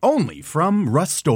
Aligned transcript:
Only 0.00 0.42
from 0.42 0.88
Rust 0.88 1.26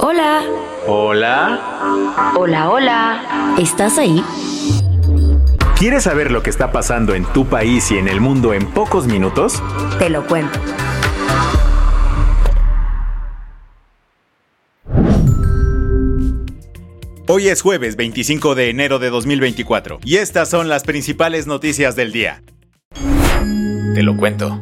Hola. 0.00 0.42
Hola. 0.88 2.34
Hola, 2.34 2.68
hola. 2.68 3.54
¿Estás 3.58 3.96
ahí? 3.96 4.24
¿Quieres 5.78 6.02
saber 6.02 6.32
lo 6.32 6.42
que 6.42 6.50
está 6.50 6.72
pasando 6.72 7.14
en 7.14 7.24
tu 7.26 7.46
país 7.46 7.92
y 7.92 7.98
en 7.98 8.08
el 8.08 8.20
mundo 8.20 8.54
en 8.54 8.66
pocos 8.66 9.06
minutos? 9.06 9.62
Te 10.00 10.10
lo 10.10 10.26
cuento. 10.26 10.58
Hoy 17.32 17.46
es 17.46 17.62
jueves 17.62 17.94
25 17.94 18.56
de 18.56 18.70
enero 18.70 18.98
de 18.98 19.08
2024 19.08 20.00
y 20.04 20.16
estas 20.16 20.50
son 20.50 20.68
las 20.68 20.82
principales 20.82 21.46
noticias 21.46 21.94
del 21.94 22.10
día. 22.10 22.42
Te 23.94 24.02
lo 24.02 24.16
cuento. 24.16 24.60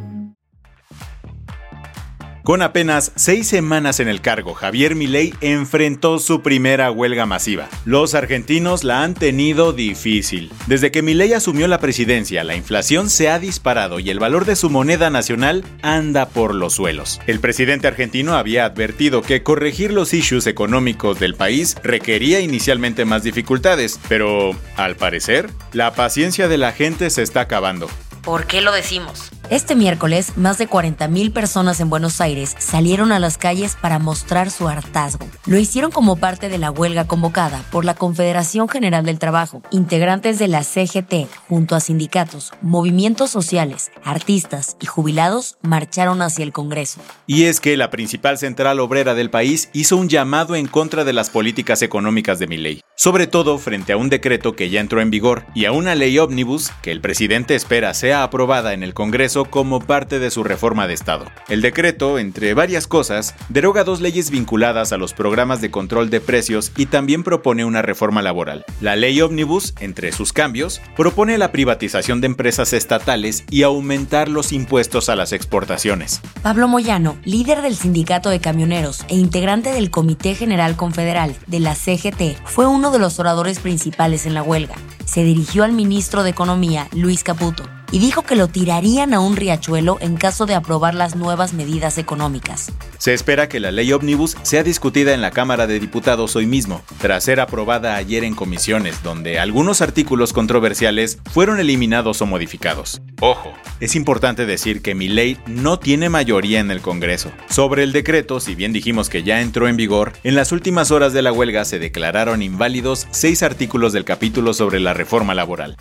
Con 2.49 2.63
apenas 2.63 3.13
seis 3.15 3.47
semanas 3.47 4.01
en 4.01 4.09
el 4.09 4.23
cargo, 4.23 4.55
Javier 4.55 4.95
Milei 4.95 5.35
enfrentó 5.43 6.19
su 6.19 6.41
primera 6.41 6.91
huelga 6.91 7.27
masiva. 7.27 7.69
Los 7.85 8.15
argentinos 8.15 8.85
la 8.85 9.03
han 9.03 9.13
tenido 9.13 9.75
difícil. 9.75 10.51
Desde 10.67 10.91
que 10.91 11.03
Milei 11.03 11.35
asumió 11.35 11.69
la 11.69 11.79
presidencia, 11.79 12.45
la 12.45 12.57
inflación 12.57 13.11
se 13.11 13.29
ha 13.29 13.39
disparado 13.39 14.01
y 14.01 14.09
el 14.09 14.19
valor 14.19 14.47
de 14.47 14.57
su 14.57 14.71
moneda 14.71 15.11
nacional 15.11 15.63
anda 15.83 16.27
por 16.31 16.55
los 16.55 16.73
suelos. 16.73 17.21
El 17.27 17.39
presidente 17.39 17.87
argentino 17.87 18.33
había 18.33 18.65
advertido 18.65 19.21
que 19.21 19.43
corregir 19.43 19.93
los 19.93 20.15
issues 20.15 20.47
económicos 20.47 21.21
del 21.21 21.35
país 21.35 21.77
requería 21.83 22.41
inicialmente 22.41 23.05
más 23.05 23.25
dificultades, 23.25 24.01
pero 24.09 24.53
al 24.75 24.97
parecer, 24.97 25.51
la 25.75 25.93
paciencia 25.93 26.49
de 26.49 26.57
la 26.57 26.73
gente 26.73 27.11
se 27.11 27.23
está 27.23 27.43
acabando. 27.43 27.91
¿Por 28.23 28.47
qué 28.47 28.63
lo 28.63 28.73
decimos? 28.73 29.33
Este 29.51 29.75
miércoles, 29.75 30.37
más 30.37 30.59
de 30.59 30.69
40.000 30.69 31.33
personas 31.33 31.81
en 31.81 31.89
Buenos 31.89 32.21
Aires 32.21 32.55
salieron 32.59 33.13
a 33.13 33.19
las 33.19 33.39
calles 33.39 33.79
para 33.81 33.99
mostrar 33.99 34.51
su 34.51 34.69
hartazgo. 34.69 35.27
Lo 35.47 35.57
hicieron 35.57 35.91
como 35.91 36.17
parte 36.17 36.51
de 36.51 36.59
la 36.59 36.71
huelga 36.71 37.07
convocada 37.07 37.65
por 37.73 37.87
la 37.87 37.95
Confederación 37.95 38.69
General 38.69 39.07
del 39.07 39.19
Trabajo. 39.19 39.63
Integrantes 39.71 40.39
de 40.39 40.49
la 40.49 40.65
CGT, 40.65 41.31
junto 41.49 41.77
a 41.77 41.81
sindicatos, 41.81 42.53
movimientos 42.61 43.31
sociales, 43.31 43.91
artistas 44.05 44.77
y 44.83 44.87
jubilados, 44.87 45.57
marcharon 45.63 46.21
hacia 46.21 46.43
el 46.43 46.53
Congreso. 46.53 47.01
Y 47.27 47.45
es 47.45 47.61
que 47.61 47.79
la 47.79 47.89
principal 47.89 48.37
central 48.37 48.81
obrera 48.81 49.15
del 49.15 49.31
país 49.31 49.71
hizo 49.73 49.97
un 49.97 50.11
llamado 50.11 50.57
en 50.57 50.67
contra 50.67 51.05
de 51.05 51.15
las 51.15 51.31
políticas 51.31 51.81
económicas 51.81 52.39
de 52.39 52.49
ley, 52.49 52.83
sobre 52.97 53.27
todo 53.27 53.57
frente 53.59 53.95
a 53.95 53.97
un 53.97 54.11
decreto 54.11 54.55
que 54.55 54.69
ya 54.69 54.81
entró 54.81 55.01
en 55.01 55.09
vigor 55.11 55.47
y 55.55 55.65
a 55.65 55.73
una 55.73 55.95
ley 55.95 56.19
ómnibus 56.19 56.71
que 56.83 56.91
el 56.91 57.01
presidente 57.01 57.55
espera 57.55 57.95
sea 57.95 58.23
aprobada 58.23 58.75
en 58.75 58.83
el 58.83 58.93
Congreso 58.93 59.38
como 59.47 59.81
parte 59.81 60.19
de 60.19 60.31
su 60.31 60.45
reforma 60.45 60.87
de 60.87 60.95
Estado. 60.95 61.27
El 61.49 61.63
decreto, 61.63 62.19
entre 62.19 62.55
varias 62.55 62.87
cosas, 62.87 63.35
deroga 63.49 63.85
dos 63.85 64.01
leyes 64.01 64.31
vinculadas 64.31 64.93
a 64.93 64.97
los 64.97 65.15
programas 65.15 65.61
de 65.61 65.71
control 65.71 66.11
de 66.11 66.21
precios 66.21 66.73
y 66.77 66.87
también 66.87 67.23
propone 67.23 67.65
una 67.65 67.83
reforma 67.83 68.23
laboral. 68.23 68.65
La 68.81 68.97
ley 68.97 69.21
Omnibus, 69.21 69.75
entre 69.81 70.13
sus 70.13 70.33
cambios, 70.33 70.81
propone 70.97 71.39
la 71.39 71.53
privatización 71.53 72.21
de 72.21 72.27
empresas 72.27 72.73
estatales 72.73 73.45
y 73.51 73.63
aumentar 73.63 74.29
los 74.29 74.53
impuestos 74.53 75.09
a 75.09 75.17
las 75.17 75.33
exportaciones. 75.33 76.21
Pablo 76.43 76.69
Moyano, 76.69 77.17
líder 77.25 77.63
del 77.63 77.77
sindicato 77.77 78.31
de 78.31 78.41
camioneros 78.41 79.05
e 79.09 79.17
integrante 79.17 79.73
del 79.73 79.91
Comité 79.91 80.35
General 80.35 80.77
Confederal 80.77 81.35
de 81.47 81.61
la 81.61 81.75
CGT, 81.75 82.37
fue 82.45 82.67
uno 82.67 82.91
de 82.91 82.99
los 82.99 83.19
oradores 83.19 83.59
principales 83.61 84.27
en 84.27 84.35
la 84.35 84.43
huelga. 84.43 84.75
Se 85.05 85.25
dirigió 85.25 85.65
al 85.65 85.73
ministro 85.73 86.23
de 86.23 86.31
Economía, 86.31 86.89
Luis 86.93 87.25
Caputo, 87.25 87.65
y 87.91 87.99
dijo 87.99 88.23
que 88.23 88.37
lo 88.37 88.49
tirarían 88.49 89.15
a 89.15 89.21
un 89.21 89.37
riachuelo 89.37 89.99
en 90.01 90.17
caso 90.17 90.47
de 90.47 90.55
aprobar 90.55 90.95
las 90.95 91.17
nuevas 91.17 91.53
medidas 91.53 91.99
económicas. 91.99 92.73
Se 92.99 93.15
espera 93.15 93.49
que 93.49 93.61
la 93.61 93.71
ley 93.71 93.93
Omnibus 93.93 94.37
sea 94.43 94.63
discutida 94.63 95.15
en 95.15 95.21
la 95.21 95.31
Cámara 95.31 95.67
de 95.67 95.81
Diputados 95.81 96.37
hoy 96.37 96.47
mismo, 96.47 96.83
tras 97.01 97.25
ser 97.25 97.41
aprobada 97.41 97.97
ayer 97.97 98.25
en 98.25 98.35
comisiones, 98.35 99.03
donde 99.03 99.39
algunos 99.39 99.81
artículos 99.81 100.33
controversiales 100.33 101.19
fueron 101.33 101.61
eliminados 101.61 102.21
o 102.21 102.27
modificados. 102.27 103.01
Ojo, 103.21 103.53
es 103.81 103.95
importante 103.95 104.47
decir 104.47 104.83
que 104.83 104.95
mi 104.95 105.09
ley 105.09 105.39
no 105.47 105.79
tiene 105.79 106.09
mayoría 106.09 106.61
en 106.61 106.71
el 106.71 106.81
Congreso. 106.81 107.31
Sobre 107.49 107.83
el 107.83 107.93
decreto, 107.93 108.41
si 108.41 108.55
bien 108.55 108.73
dijimos 108.73 109.09
que 109.09 109.23
ya 109.23 109.41
entró 109.41 109.69
en 109.69 109.77
vigor, 109.77 110.13
en 110.25 110.35
las 110.35 110.53
últimas 110.53 110.91
horas 110.91 111.13
de 111.13 111.23
la 111.23 111.33
huelga 111.33 111.65
se 111.65 111.79
declararon 111.79 112.43
inválidos 112.43 113.07
seis 113.11 113.43
artículos 113.43 113.93
del 113.93 114.05
capítulo 114.05 114.55
sobre 114.55 114.81
la 114.81 114.95
reforma 114.95 115.35
laboral. 115.35 115.77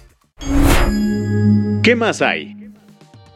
¿Qué 1.87 1.95
más 1.95 2.21
hay? 2.21 2.53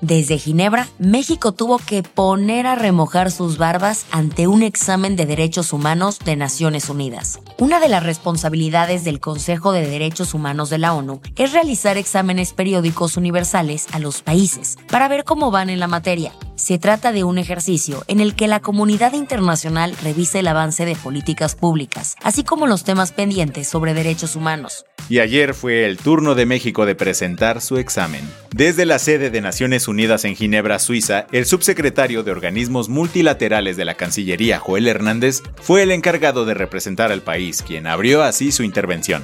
Desde 0.01 0.38
Ginebra, 0.38 0.89
México 1.00 1.53
tuvo 1.53 1.78
que 1.78 2.03
poner 2.03 2.67
a 2.67 2.75
remojar 2.75 3.31
sus 3.31 3.57
barbas 3.57 4.06
ante 4.12 4.47
un 4.47 4.62
examen 4.62 5.16
de 5.16 5.25
derechos 5.25 5.72
humanos 5.72 6.19
de 6.19 6.35
Naciones 6.35 6.89
Unidas. 6.89 7.39
Una 7.59 7.79
de 7.79 7.88
las 7.88 8.03
responsabilidades 8.03 9.06
del 9.06 9.22
Consejo 9.22 9.72
de 9.72 9.88
Derechos 9.88 10.34
Humanos 10.34 10.69
de 10.69 10.79
la 10.79 10.94
ONU 10.94 11.22
es 11.38 11.53
realizar 11.53 11.95
exámenes 11.95 12.51
periódicos 12.51 13.16
universales 13.16 13.88
a 13.94 14.00
los 14.00 14.22
países 14.22 14.78
para 14.89 15.07
ver 15.07 15.23
cómo 15.23 15.50
van 15.50 15.69
en 15.69 15.79
la 15.79 15.88
materia. 15.88 16.33
Se 16.56 16.78
trata 16.78 17.13
de 17.13 17.23
un 17.23 17.38
ejercicio 17.38 18.03
en 18.07 18.19
el 18.19 18.35
que 18.35 18.50
la 18.50 18.59
comunidad 18.59 19.13
internacional 19.13 19.95
revisa 20.03 20.39
el 20.39 20.47
avance 20.50 20.83
de 20.83 20.97
políticas 20.97 21.56
públicas, 21.56 22.18
así 22.22 22.44
como 22.44 22.68
los 22.68 22.83
temas 22.83 23.13
pendientes 23.13 23.69
sobre 23.69 23.94
derechos 23.94 24.35
humanos. 24.35 24.83
Y 25.09 25.19
ayer 25.19 25.53
fue 25.53 25.85
el 25.85 25.97
turno 25.97 26.35
de 26.35 26.45
México 26.45 26.85
de 26.85 26.95
presentar 26.95 27.62
su 27.62 27.78
examen. 27.78 28.22
Desde 28.56 28.85
la 28.85 29.00
sede 29.00 29.29
de 29.29 29.41
Naciones 29.41 29.88
Unidas 29.88 30.25
en 30.25 30.35
Ginebra, 30.35 30.79
Suiza, 30.79 31.28
el 31.31 31.45
subsecretario 31.45 32.23
de 32.23 32.31
Organismos 32.31 32.89
Multilaterales 32.89 33.78
de 33.78 33.85
la 33.85 33.95
Cancillería, 33.95 34.59
Joel 34.59 34.88
Hernández, 34.88 35.41
fue 35.62 35.84
el 35.84 35.91
encargado 35.91 36.45
de 36.45 36.53
representar 36.53 37.12
al 37.12 37.22
país, 37.22 37.62
quien 37.62 37.88
abrió 37.88 38.23
así 38.23 38.51
su 38.51 38.63
intervención. 38.63 39.23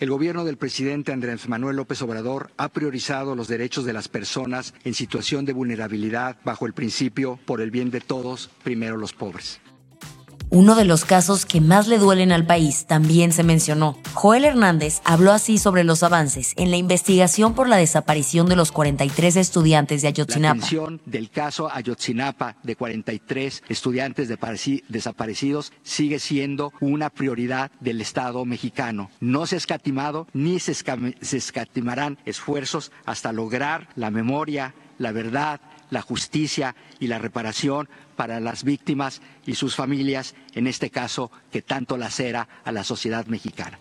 El 0.00 0.10
gobierno 0.10 0.44
del 0.44 0.56
presidente 0.56 1.12
Andrés 1.12 1.48
Manuel 1.48 1.74
López 1.74 2.00
Obrador 2.02 2.52
ha 2.56 2.68
priorizado 2.68 3.34
los 3.34 3.48
derechos 3.48 3.84
de 3.84 3.92
las 3.92 4.06
personas 4.06 4.72
en 4.84 4.94
situación 4.94 5.44
de 5.44 5.52
vulnerabilidad 5.52 6.36
bajo 6.44 6.66
el 6.66 6.72
principio 6.72 7.40
por 7.44 7.60
el 7.60 7.72
bien 7.72 7.90
de 7.90 8.00
todos, 8.00 8.48
primero 8.62 8.96
los 8.96 9.12
pobres. 9.12 9.60
Uno 10.50 10.76
de 10.76 10.86
los 10.86 11.04
casos 11.04 11.44
que 11.44 11.60
más 11.60 11.88
le 11.88 11.98
duelen 11.98 12.32
al 12.32 12.46
país 12.46 12.86
también 12.86 13.32
se 13.32 13.42
mencionó. 13.42 13.98
Joel 14.14 14.46
Hernández 14.46 15.02
habló 15.04 15.32
así 15.32 15.58
sobre 15.58 15.84
los 15.84 16.02
avances 16.02 16.54
en 16.56 16.70
la 16.70 16.78
investigación 16.78 17.52
por 17.52 17.68
la 17.68 17.76
desaparición 17.76 18.48
de 18.48 18.56
los 18.56 18.72
43 18.72 19.36
estudiantes 19.36 20.00
de 20.00 20.08
Ayotzinapa. 20.08 20.54
La 20.54 20.60
atención 20.60 21.00
del 21.04 21.28
caso 21.28 21.70
Ayotzinapa 21.70 22.56
de 22.62 22.76
43 22.76 23.62
estudiantes 23.68 24.28
desaparecidos 24.88 25.72
sigue 25.82 26.18
siendo 26.18 26.72
una 26.80 27.10
prioridad 27.10 27.70
del 27.80 28.00
Estado 28.00 28.46
mexicano. 28.46 29.10
No 29.20 29.46
se 29.46 29.56
ha 29.56 29.58
escatimado 29.58 30.26
ni 30.32 30.60
se 30.60 30.72
escatimarán 31.36 32.18
esfuerzos 32.24 32.90
hasta 33.04 33.32
lograr 33.32 33.88
la 33.96 34.10
memoria, 34.10 34.74
la 34.96 35.12
verdad, 35.12 35.60
la 35.90 36.02
justicia 36.02 36.74
y 37.00 37.06
la 37.06 37.18
reparación 37.18 37.88
para 38.16 38.40
las 38.40 38.64
víctimas 38.64 39.20
y 39.46 39.54
sus 39.54 39.74
familias, 39.74 40.34
en 40.54 40.66
este 40.66 40.90
caso 40.90 41.30
que 41.50 41.62
tanto 41.62 41.96
lacera 41.96 42.48
a 42.64 42.72
la 42.72 42.84
sociedad 42.84 43.26
mexicana. 43.26 43.78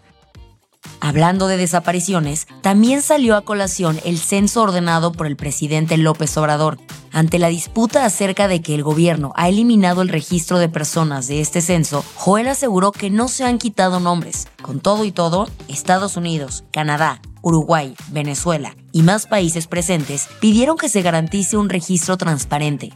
Hablando 1.00 1.48
de 1.48 1.58
desapariciones, 1.58 2.48
también 2.62 3.02
salió 3.02 3.36
a 3.36 3.44
colación 3.44 4.00
el 4.04 4.18
censo 4.18 4.62
ordenado 4.62 5.12
por 5.12 5.28
el 5.28 5.36
presidente 5.36 5.98
López 5.98 6.36
Obrador. 6.38 6.80
Ante 7.12 7.40
la 7.40 7.48
disputa 7.48 8.06
acerca 8.06 8.48
de 8.48 8.62
que 8.62 8.76
el 8.76 8.84
gobierno 8.84 9.32
ha 9.36 9.48
eliminado 9.48 10.02
el 10.02 10.10
registro 10.10 10.60
de 10.60 10.70
personas 10.70 11.28
de 11.28 11.42
este 11.42 11.62
censo, 11.62 12.04
Joel 12.16 12.48
aseguró 12.48 12.92
que 12.92 13.10
no 13.10 13.28
se 13.28 13.44
han 13.44 13.58
quitado 13.58 14.00
nombres. 14.00 14.48
Con 14.62 14.80
todo 14.80 15.06
y 15.06 15.12
todo, 15.12 15.48
Estados 15.68 16.18
Unidos, 16.18 16.64
Canadá, 16.72 17.22
Uruguay, 17.42 17.96
Venezuela 18.10 18.76
y 18.92 19.04
más 19.04 19.28
países 19.28 19.68
presentes 19.68 20.28
pidieron 20.40 20.78
que 20.78 20.90
se 20.90 21.02
garantice 21.02 21.58
un 21.58 21.70
registro 21.70 22.18
transparente. 22.18 22.94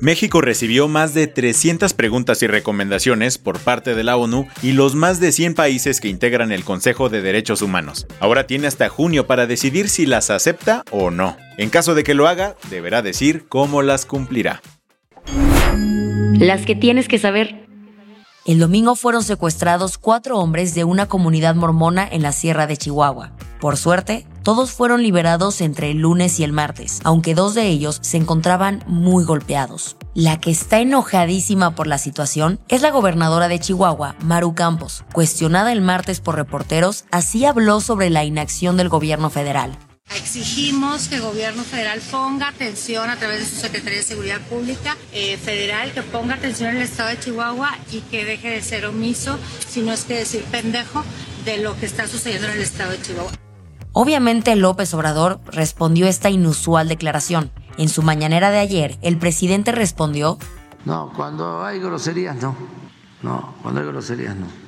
México 0.00 0.42
recibió 0.42 0.88
más 0.88 1.14
de 1.14 1.26
300 1.26 1.94
preguntas 1.94 2.42
y 2.42 2.46
recomendaciones 2.46 3.38
por 3.38 3.58
parte 3.58 3.94
de 3.94 4.04
la 4.04 4.16
ONU 4.16 4.46
y 4.62 4.72
los 4.72 4.94
más 4.94 5.20
de 5.20 5.32
100 5.32 5.54
países 5.54 6.00
que 6.00 6.08
integran 6.08 6.52
el 6.52 6.64
Consejo 6.64 7.08
de 7.08 7.22
Derechos 7.22 7.62
Humanos. 7.62 8.06
Ahora 8.20 8.46
tiene 8.46 8.66
hasta 8.66 8.90
junio 8.90 9.26
para 9.26 9.46
decidir 9.46 9.88
si 9.88 10.04
las 10.04 10.28
acepta 10.30 10.84
o 10.90 11.10
no. 11.10 11.36
En 11.56 11.70
caso 11.70 11.94
de 11.94 12.04
que 12.04 12.14
lo 12.14 12.28
haga, 12.28 12.56
deberá 12.68 13.00
decir 13.00 13.46
cómo 13.48 13.80
las 13.80 14.04
cumplirá. 14.04 14.60
Las 16.38 16.66
que 16.66 16.74
tienes 16.74 17.08
que 17.08 17.18
saber. 17.18 17.66
El 18.46 18.60
domingo 18.60 18.94
fueron 18.94 19.24
secuestrados 19.24 19.98
cuatro 19.98 20.38
hombres 20.38 20.72
de 20.72 20.84
una 20.84 21.06
comunidad 21.08 21.56
mormona 21.56 22.06
en 22.08 22.22
la 22.22 22.30
sierra 22.30 22.68
de 22.68 22.76
Chihuahua. 22.76 23.32
Por 23.60 23.76
suerte, 23.76 24.24
todos 24.44 24.70
fueron 24.70 25.02
liberados 25.02 25.60
entre 25.60 25.90
el 25.90 25.98
lunes 25.98 26.38
y 26.38 26.44
el 26.44 26.52
martes, 26.52 27.00
aunque 27.02 27.34
dos 27.34 27.54
de 27.54 27.66
ellos 27.66 27.98
se 28.02 28.18
encontraban 28.18 28.84
muy 28.86 29.24
golpeados. 29.24 29.96
La 30.14 30.38
que 30.38 30.52
está 30.52 30.78
enojadísima 30.78 31.74
por 31.74 31.88
la 31.88 31.98
situación 31.98 32.60
es 32.68 32.82
la 32.82 32.92
gobernadora 32.92 33.48
de 33.48 33.58
Chihuahua, 33.58 34.14
Maru 34.20 34.54
Campos. 34.54 35.02
Cuestionada 35.12 35.72
el 35.72 35.80
martes 35.80 36.20
por 36.20 36.36
reporteros, 36.36 37.04
así 37.10 37.44
habló 37.46 37.80
sobre 37.80 38.10
la 38.10 38.22
inacción 38.22 38.76
del 38.76 38.88
gobierno 38.88 39.28
federal. 39.28 39.76
Exigimos 40.14 41.08
que 41.08 41.16
el 41.16 41.22
gobierno 41.22 41.62
federal 41.62 42.00
ponga 42.10 42.48
atención 42.48 43.10
a 43.10 43.16
través 43.16 43.40
de 43.40 43.46
su 43.46 43.56
Secretaría 43.56 43.98
de 43.98 44.04
Seguridad 44.04 44.40
Pública 44.42 44.96
eh, 45.12 45.36
federal, 45.36 45.92
que 45.92 46.02
ponga 46.02 46.34
atención 46.34 46.70
en 46.70 46.76
el 46.76 46.82
estado 46.82 47.08
de 47.10 47.18
Chihuahua 47.18 47.76
y 47.90 48.00
que 48.02 48.24
deje 48.24 48.50
de 48.50 48.62
ser 48.62 48.86
omiso, 48.86 49.38
si 49.68 49.82
no 49.82 49.92
es 49.92 50.04
que 50.04 50.14
decir 50.14 50.44
pendejo, 50.44 51.04
de 51.44 51.58
lo 51.58 51.76
que 51.78 51.86
está 51.86 52.06
sucediendo 52.06 52.46
en 52.48 52.54
el 52.54 52.60
estado 52.62 52.92
de 52.92 53.02
Chihuahua. 53.02 53.32
Obviamente 53.92 54.54
López 54.56 54.92
Obrador 54.94 55.40
respondió 55.46 56.06
esta 56.06 56.30
inusual 56.30 56.88
declaración. 56.88 57.50
En 57.78 57.88
su 57.88 58.02
mañanera 58.02 58.50
de 58.50 58.58
ayer, 58.58 58.98
el 59.02 59.18
presidente 59.18 59.72
respondió, 59.72 60.38
No, 60.84 61.12
cuando 61.16 61.64
hay 61.64 61.80
groserías 61.80 62.36
no. 62.36 62.56
No, 63.22 63.54
cuando 63.62 63.80
hay 63.80 63.86
groserías 63.86 64.36
no. 64.36 64.65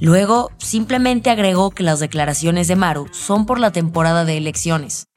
Luego, 0.00 0.50
simplemente 0.58 1.30
agregó 1.30 1.70
que 1.70 1.82
las 1.82 2.00
declaraciones 2.00 2.68
de 2.68 2.76
Maru 2.76 3.08
son 3.12 3.46
por 3.46 3.58
la 3.58 3.72
temporada 3.72 4.24
de 4.24 4.36
elecciones. 4.36 5.08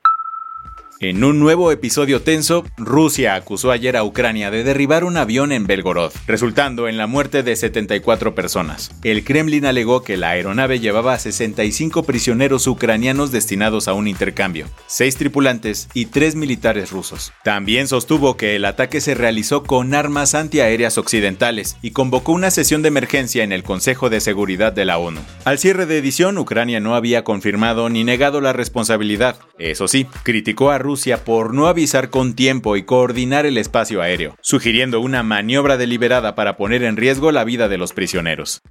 En 1.01 1.24
un 1.24 1.40
nuevo 1.40 1.72
episodio 1.72 2.24
tenso, 2.24 2.66
Rusia 2.75 3.36
acusó 3.36 3.72
ayer 3.72 3.96
a 3.96 4.04
Ucrania 4.04 4.51
de 4.51 4.66
derribar 4.66 5.06
un 5.06 5.16
avión 5.16 5.54
en 5.54 5.66
Belgorod, 5.66 6.12
resultando 6.28 6.90
en 6.90 6.98
la 6.98 7.07
muerte 7.07 7.42
de 7.42 7.56
74 7.56 8.36
personas. 8.36 8.92
El 9.04 9.24
Kremlin 9.24 9.66
alegó 9.66 10.04
que 10.04 10.18
la 10.18 10.31
aeronave 10.31 10.81
llevaba 10.81 11.13
a 11.13 11.19
65 11.19 12.04
prisioneros 12.04 12.68
ucranianos 12.68 13.31
destinados 13.31 13.88
a 13.88 13.94
un 13.94 14.10
intercambio, 14.10 14.66
6 14.88 15.16
tripulantes 15.16 15.88
y 15.94 16.07
3 16.07 16.36
militares 16.36 16.92
rusos. 16.92 17.31
También 17.46 17.88
sostuvo 17.88 18.36
que 18.36 18.57
el 18.57 18.66
ataque 18.66 19.00
se 19.00 19.16
realizó 19.16 19.63
con 19.63 19.94
armas 19.94 20.36
antiaéreas 20.36 20.98
occidentales 20.98 21.78
y 21.81 21.92
convocó 21.92 22.34
una 22.34 22.51
sesión 22.51 22.81
de 22.81 22.90
emergencia 22.90 23.46
en 23.46 23.54
el 23.54 23.63
Consejo 23.63 24.10
de 24.10 24.19
Seguridad 24.19 24.74
de 24.74 24.84
la 24.84 24.98
ONU. 24.98 25.22
Al 25.46 25.60
cierre 25.60 25.86
de 25.86 25.98
edición, 25.98 26.38
Ucrania 26.38 26.81
no 26.81 26.94
había 26.94 27.24
confirmado 27.24 27.88
ni 27.88 28.04
negado 28.04 28.42
la 28.42 28.51
responsabilidad. 28.51 29.38
Eso 29.57 29.88
sí, 29.88 30.06
criticó 30.24 30.72
a 30.72 30.78
Rusia 30.78 30.88
por 31.24 31.53
no 31.53 31.68
avisar 31.68 32.09
con 32.09 32.33
tiempo 32.33 32.75
y 32.75 32.83
coordinar 32.83 33.45
el 33.45 33.57
espacio 33.57 34.01
aéreo, 34.01 34.36
sugiriendo 34.41 35.00
una 35.00 35.21
maniobra 35.21 35.77
deliberada 35.77 36.33
para 36.36 36.57
poner 36.57 36.83
en 36.83 36.97
riesgo 36.97 37.31
la 37.31 37.44
vida 37.44 37.68
de 37.68 37.77
los 37.77 37.94
prisioneros. 37.94 38.62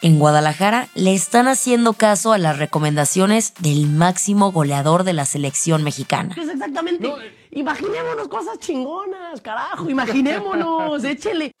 En 0.00 0.18
Guadalajara 0.18 0.88
le 0.96 1.14
están 1.14 1.46
haciendo 1.46 1.92
caso 1.92 2.32
a 2.32 2.38
las 2.38 2.58
recomendaciones 2.58 3.54
del 3.60 3.86
máximo 3.86 4.50
goleador 4.50 5.04
de 5.04 5.12
la 5.12 5.24
selección 5.26 5.84
mexicana. 5.84 6.34
Es 6.36 6.48
exactamente. 6.48 7.08
imaginémonos 7.52 8.26
cosas 8.26 8.58
chingonas, 8.58 9.40
carajo, 9.40 9.88
imaginémonos, 9.88 11.04
échele. 11.04 11.54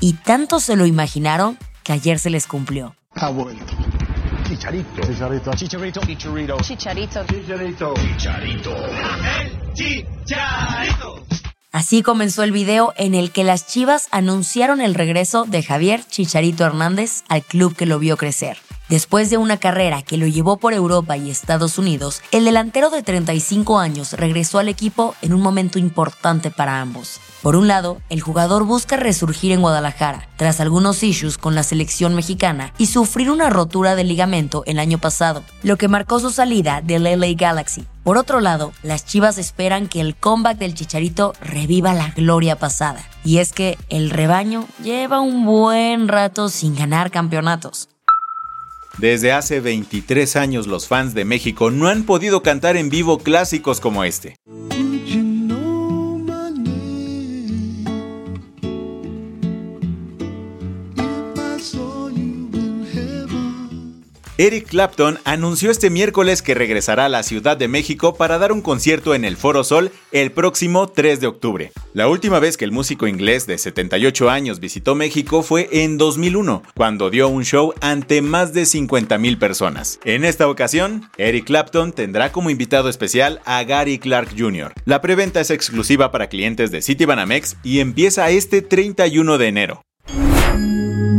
Y 0.00 0.12
tanto 0.12 0.60
se 0.60 0.76
lo 0.76 0.84
imaginaron 0.84 1.56
que 1.82 1.94
ayer 1.94 2.18
se 2.18 2.28
les 2.28 2.46
cumplió. 2.46 2.94
Ha 3.14 3.30
vuelto. 3.30 3.64
Chicharito. 4.48 5.02
Chicharito. 5.02 5.50
Chicharito. 5.52 6.00
Chicharito. 6.00 6.56
Chicharito. 6.62 7.22
Chicharito. 7.26 7.94
Chicharito. 7.94 8.76
El 9.42 9.74
Chicharito. 9.74 11.26
Así 11.70 12.02
comenzó 12.02 12.42
el 12.44 12.52
video 12.52 12.94
en 12.96 13.14
el 13.14 13.30
que 13.30 13.44
las 13.44 13.66
Chivas 13.66 14.08
anunciaron 14.10 14.80
el 14.80 14.94
regreso 14.94 15.44
de 15.44 15.62
Javier 15.62 16.02
Chicharito 16.02 16.64
Hernández 16.64 17.24
al 17.28 17.42
club 17.42 17.76
que 17.76 17.84
lo 17.84 17.98
vio 17.98 18.16
crecer. 18.16 18.56
Después 18.88 19.28
de 19.28 19.36
una 19.36 19.58
carrera 19.58 20.00
que 20.00 20.16
lo 20.16 20.26
llevó 20.26 20.56
por 20.56 20.72
Europa 20.72 21.14
y 21.18 21.30
Estados 21.30 21.76
Unidos, 21.76 22.22
el 22.32 22.46
delantero 22.46 22.88
de 22.88 23.02
35 23.02 23.78
años 23.78 24.14
regresó 24.14 24.58
al 24.58 24.68
equipo 24.70 25.14
en 25.20 25.34
un 25.34 25.42
momento 25.42 25.78
importante 25.78 26.50
para 26.50 26.80
ambos. 26.80 27.20
Por 27.42 27.54
un 27.54 27.68
lado, 27.68 27.98
el 28.08 28.22
jugador 28.22 28.64
busca 28.64 28.96
resurgir 28.96 29.52
en 29.52 29.60
Guadalajara, 29.60 30.26
tras 30.36 30.60
algunos 30.60 31.02
issues 31.02 31.36
con 31.36 31.54
la 31.54 31.64
selección 31.64 32.14
mexicana 32.14 32.72
y 32.78 32.86
sufrir 32.86 33.30
una 33.30 33.50
rotura 33.50 33.94
de 33.94 34.04
ligamento 34.04 34.62
el 34.64 34.78
año 34.78 34.96
pasado, 34.96 35.44
lo 35.62 35.76
que 35.76 35.88
marcó 35.88 36.18
su 36.18 36.30
salida 36.30 36.80
del 36.80 37.04
LA 37.04 37.34
Galaxy. 37.36 37.84
Por 38.04 38.16
otro 38.16 38.40
lado, 38.40 38.72
las 38.82 39.04
Chivas 39.04 39.36
esperan 39.36 39.88
que 39.88 40.00
el 40.00 40.16
comeback 40.16 40.56
del 40.56 40.74
Chicharito 40.74 41.34
reviva 41.42 41.92
la 41.92 42.08
gloria 42.12 42.56
pasada. 42.56 43.04
Y 43.22 43.36
es 43.36 43.52
que 43.52 43.76
el 43.90 44.08
rebaño 44.08 44.66
lleva 44.82 45.20
un 45.20 45.44
buen 45.44 46.08
rato 46.08 46.48
sin 46.48 46.74
ganar 46.74 47.10
campeonatos. 47.10 47.90
Desde 48.98 49.30
hace 49.30 49.60
23 49.60 50.34
años 50.34 50.66
los 50.66 50.88
fans 50.88 51.14
de 51.14 51.24
México 51.24 51.70
no 51.70 51.86
han 51.86 52.02
podido 52.02 52.42
cantar 52.42 52.76
en 52.76 52.90
vivo 52.90 53.18
clásicos 53.18 53.80
como 53.80 54.02
este. 54.02 54.34
Eric 64.40 64.68
Clapton 64.68 65.18
anunció 65.24 65.68
este 65.68 65.90
miércoles 65.90 66.42
que 66.42 66.54
regresará 66.54 67.06
a 67.06 67.08
la 67.08 67.24
Ciudad 67.24 67.56
de 67.56 67.66
México 67.66 68.14
para 68.14 68.38
dar 68.38 68.52
un 68.52 68.62
concierto 68.62 69.16
en 69.16 69.24
el 69.24 69.36
Foro 69.36 69.64
Sol 69.64 69.90
el 70.12 70.30
próximo 70.30 70.86
3 70.86 71.18
de 71.20 71.26
octubre. 71.26 71.72
La 71.92 72.06
última 72.06 72.38
vez 72.38 72.56
que 72.56 72.64
el 72.64 72.70
músico 72.70 73.08
inglés 73.08 73.48
de 73.48 73.58
78 73.58 74.30
años 74.30 74.60
visitó 74.60 74.94
México 74.94 75.42
fue 75.42 75.68
en 75.72 75.98
2001, 75.98 76.62
cuando 76.76 77.10
dio 77.10 77.28
un 77.28 77.44
show 77.44 77.74
ante 77.80 78.22
más 78.22 78.52
de 78.52 78.62
50.000 78.62 79.40
personas. 79.40 79.98
En 80.04 80.24
esta 80.24 80.46
ocasión, 80.48 81.10
Eric 81.16 81.46
Clapton 81.46 81.90
tendrá 81.90 82.30
como 82.30 82.48
invitado 82.48 82.88
especial 82.88 83.40
a 83.44 83.64
Gary 83.64 83.98
Clark 83.98 84.36
Jr. 84.38 84.72
La 84.84 85.00
preventa 85.00 85.40
es 85.40 85.50
exclusiva 85.50 86.12
para 86.12 86.28
clientes 86.28 86.70
de 86.70 86.80
Citibanamex 86.80 87.56
y 87.64 87.80
empieza 87.80 88.30
este 88.30 88.62
31 88.62 89.36
de 89.36 89.48
enero. 89.48 89.82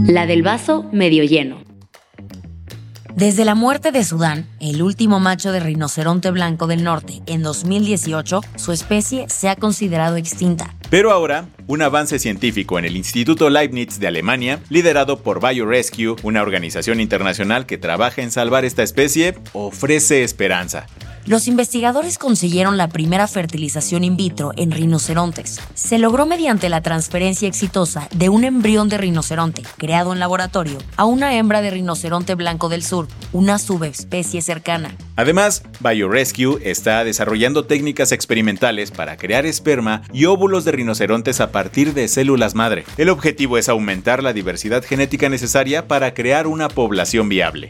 La 0.05 0.25
del 0.25 0.41
vaso 0.41 0.85
medio 0.93 1.25
lleno. 1.25 1.68
Desde 3.19 3.43
la 3.43 3.53
muerte 3.53 3.91
de 3.91 4.05
Sudán, 4.05 4.47
el 4.61 4.81
último 4.81 5.19
macho 5.19 5.51
de 5.51 5.59
rinoceronte 5.59 6.31
blanco 6.31 6.67
del 6.67 6.85
norte, 6.85 7.21
en 7.25 7.43
2018, 7.43 8.39
su 8.55 8.71
especie 8.71 9.27
se 9.27 9.49
ha 9.49 9.57
considerado 9.57 10.15
extinta. 10.15 10.73
Pero 10.89 11.11
ahora, 11.11 11.49
un 11.67 11.81
avance 11.81 12.17
científico 12.17 12.79
en 12.79 12.85
el 12.85 12.95
Instituto 12.95 13.49
Leibniz 13.49 13.99
de 13.99 14.07
Alemania, 14.07 14.61
liderado 14.69 15.19
por 15.19 15.45
BioRescue, 15.45 16.15
una 16.23 16.41
organización 16.41 17.01
internacional 17.01 17.65
que 17.65 17.77
trabaja 17.77 18.21
en 18.21 18.31
salvar 18.31 18.63
esta 18.63 18.83
especie, 18.83 19.35
ofrece 19.51 20.23
esperanza 20.23 20.87
los 21.29 21.47
investigadores 21.47 22.17
consiguieron 22.17 22.75
la 22.75 22.87
primera 22.87 23.27
fertilización 23.27 24.03
in 24.03 24.17
vitro 24.17 24.51
en 24.57 24.71
rinocerontes. 24.71 25.61
Se 25.75 25.99
logró 25.99 26.25
mediante 26.25 26.69
la 26.69 26.81
transferencia 26.81 27.47
exitosa 27.47 28.09
de 28.15 28.29
un 28.29 28.45
embrión 28.45 28.89
de 28.89 28.97
rinoceronte, 28.97 29.61
creado 29.77 30.11
en 30.11 30.17
laboratorio, 30.17 30.79
a 30.97 31.05
una 31.05 31.35
hembra 31.35 31.61
de 31.61 31.69
rinoceronte 31.69 32.33
blanco 32.33 32.67
del 32.67 32.81
sur, 32.81 33.07
una 33.31 33.59
subespecie 33.59 34.41
cercana. 34.41 34.95
Además, 35.17 35.61
BioRescue 35.81 36.61
está 36.63 37.03
desarrollando 37.03 37.65
técnicas 37.65 38.11
experimentales 38.11 38.89
para 38.89 39.15
crear 39.15 39.45
esperma 39.45 40.01
y 40.11 40.25
óvulos 40.25 40.65
de 40.65 40.71
rinocerontes 40.71 41.41
a 41.41 41.51
partir 41.51 41.93
de 41.93 42.07
células 42.07 42.55
madre. 42.55 42.85
El 42.97 43.09
objetivo 43.09 43.59
es 43.59 43.69
aumentar 43.69 44.23
la 44.23 44.33
diversidad 44.33 44.83
genética 44.83 45.29
necesaria 45.29 45.87
para 45.87 46.15
crear 46.15 46.47
una 46.47 46.69
población 46.69 47.29
viable. 47.29 47.69